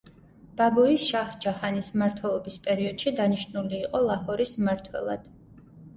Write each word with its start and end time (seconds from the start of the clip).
ბაბუის, 0.59 1.03
შაჰ-ჯაჰანის 1.09 1.91
მმართველობის 1.97 2.57
პერიოდში 2.69 3.15
დანიშნული 3.21 3.79
იყო 3.85 4.03
ლაჰორის 4.07 4.55
მმართველად. 4.63 5.29